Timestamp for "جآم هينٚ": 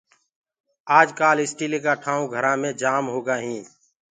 2.81-3.67